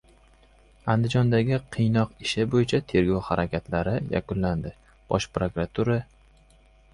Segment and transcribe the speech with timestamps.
[0.93, 4.73] Andijondagi «qiynoq ishi» bo‘yicha tergov harakatlari yakunlandi—
[5.13, 6.01] Bosh prokuratura